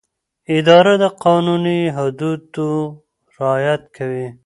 اداره 0.57 0.93
د 1.03 1.05
قانوني 1.23 1.79
حدودو 1.95 2.71
رعایت 3.35 3.83
کوي. 3.95 4.27